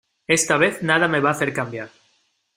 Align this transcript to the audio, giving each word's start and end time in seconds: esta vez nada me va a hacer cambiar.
esta 0.25 0.57
vez 0.57 0.81
nada 0.81 1.07
me 1.07 1.19
va 1.19 1.29
a 1.29 1.33
hacer 1.33 1.53
cambiar. 1.53 1.89